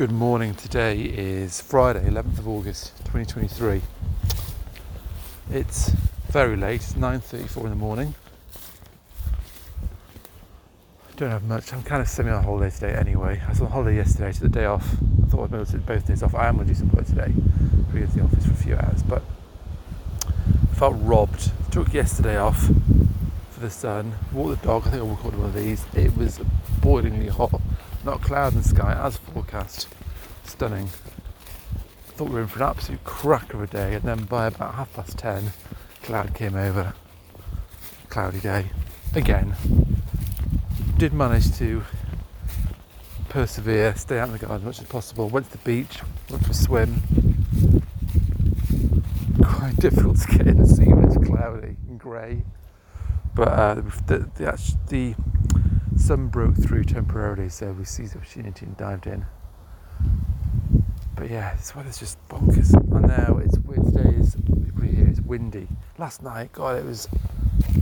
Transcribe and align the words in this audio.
Good 0.00 0.12
morning. 0.12 0.54
Today 0.54 0.98
is 0.98 1.60
Friday, 1.60 2.08
11th 2.08 2.38
of 2.38 2.48
August, 2.48 2.96
2023. 3.00 3.82
It's 5.50 5.90
very 6.30 6.56
late. 6.56 6.76
It's 6.76 6.94
9:34 6.94 7.64
in 7.64 7.68
the 7.68 7.76
morning. 7.76 8.14
Don't 11.18 11.30
have 11.30 11.42
much. 11.42 11.74
I'm 11.74 11.82
kind 11.82 12.00
of 12.00 12.08
semi 12.08 12.30
on 12.30 12.42
holiday 12.42 12.74
today 12.74 12.94
anyway. 12.94 13.42
I 13.46 13.50
was 13.50 13.60
on 13.60 13.70
holiday 13.70 13.96
yesterday, 13.96 14.32
took 14.32 14.40
the 14.40 14.48
day 14.48 14.64
off. 14.64 14.88
I 15.22 15.26
thought 15.26 15.44
I'd 15.44 15.50
be 15.50 15.56
able 15.58 15.66
to 15.66 15.76
both 15.76 16.06
days 16.06 16.22
off. 16.22 16.34
I 16.34 16.48
am 16.48 16.56
going 16.56 16.68
to 16.68 16.72
do 16.72 16.78
some 16.78 16.88
work 16.92 17.04
today. 17.04 17.34
Be 17.92 18.02
at 18.02 18.14
the 18.14 18.22
office 18.22 18.46
for 18.46 18.52
a 18.52 18.56
few 18.56 18.76
hours, 18.76 19.02
but 19.02 19.22
I 20.26 20.74
felt 20.76 20.96
robbed. 21.00 21.52
Took 21.72 21.92
yesterday 21.92 22.38
off 22.38 22.70
for 23.50 23.60
the 23.60 23.68
sun. 23.68 24.14
Walked 24.32 24.62
the 24.62 24.66
dog. 24.66 24.86
I 24.86 24.92
think 24.92 25.02
I 25.02 25.06
recorded 25.06 25.40
one 25.40 25.50
of 25.50 25.54
these. 25.54 25.84
It 25.94 26.16
was 26.16 26.40
boilingly 26.80 27.28
hot 27.28 27.60
not 28.04 28.22
cloud 28.22 28.52
in 28.52 28.62
the 28.62 28.68
sky 28.68 28.98
as 29.00 29.16
forecast. 29.16 29.88
Stunning. 30.44 30.88
Thought 32.08 32.28
we 32.28 32.34
were 32.34 32.40
in 32.42 32.46
for 32.46 32.62
an 32.62 32.70
absolute 32.70 33.04
crack 33.04 33.54
of 33.54 33.62
a 33.62 33.66
day, 33.66 33.94
and 33.94 34.02
then 34.02 34.24
by 34.24 34.46
about 34.46 34.74
half 34.74 34.92
past 34.94 35.18
ten, 35.18 35.52
cloud 36.02 36.34
came 36.34 36.54
over. 36.54 36.94
Cloudy 38.08 38.40
day. 38.40 38.66
Again. 39.14 39.54
Did 40.98 41.12
manage 41.12 41.56
to 41.58 41.82
persevere, 43.30 43.94
stay 43.96 44.18
out 44.18 44.28
in 44.28 44.32
the 44.32 44.38
garden 44.38 44.58
as 44.58 44.64
much 44.64 44.80
as 44.80 44.86
possible. 44.86 45.28
Went 45.28 45.46
to 45.46 45.52
the 45.52 45.64
beach, 45.64 46.00
went 46.28 46.44
for 46.44 46.50
a 46.50 46.54
swim. 46.54 47.02
Quite 49.42 49.76
difficult 49.76 50.18
to 50.20 50.36
get 50.36 50.46
in 50.46 50.58
the 50.58 50.66
sea 50.66 50.88
when 50.88 51.04
it's 51.04 51.16
cloudy 51.26 51.76
and 51.88 51.98
grey. 51.98 52.42
But 53.34 53.48
uh, 53.48 53.74
the, 54.06 54.30
the, 54.36 54.78
the 54.88 55.14
sun 56.00 56.28
broke 56.28 56.56
through 56.56 56.84
temporarily, 56.84 57.48
so 57.48 57.72
we 57.72 57.84
seized 57.84 58.14
the 58.14 58.18
opportunity 58.18 58.66
and 58.66 58.76
dived 58.76 59.06
in. 59.06 59.24
But 61.14 61.30
yeah, 61.30 61.54
this 61.54 61.76
weather's 61.76 61.98
just 61.98 62.18
bonkers. 62.28 62.74
I 62.74 63.00
know 63.06 63.38
it's 63.38 63.58
weird 63.58 63.84
today. 63.84 64.16
Is? 64.16 64.36
It's 64.82 65.20
windy. 65.20 65.68
Last 65.98 66.22
night, 66.22 66.52
God, 66.52 66.78
it 66.78 66.84
was 66.84 67.06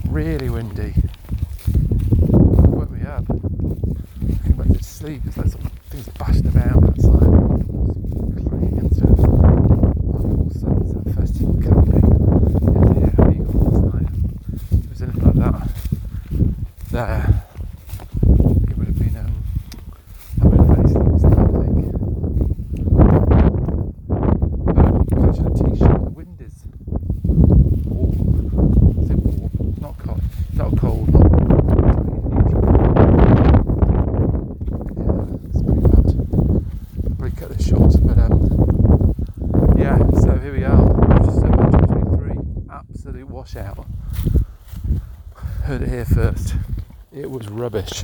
really 0.09 0.49
windy. 0.49 0.93
It 0.97 2.67
woke 2.67 2.91
me 2.91 3.01
up. 3.03 3.23
I 3.29 4.47
Came 4.47 4.57
back 4.57 4.67
to 4.67 4.83
sleep. 4.83 5.21
It's 5.25 5.37
like 5.37 5.47
some 5.47 5.61
things 5.89 6.07
bashing 6.19 6.47
about 6.47 6.83
outside, 6.83 7.21
clanging 8.47 8.79
and 8.79 8.95
stuff. 8.95 9.17
My 9.17 9.55
poor 10.17 10.51
son's 10.51 10.95
at 10.95 11.15
festival 11.15 11.53
camping 11.61 11.93
in 11.95 13.43
the 13.43 13.53
last 13.57 13.81
night. 13.93 14.09
It 14.83 14.89
was 14.89 15.01
anything 15.01 15.23
like 15.23 15.35
that. 15.35 15.69
There. 43.03 43.25
washout. 43.25 43.87
Heard 45.63 45.83
it 45.83 45.89
here 45.89 46.05
first. 46.05 46.55
It 47.13 47.31
was 47.31 47.47
rubbish. 47.47 48.03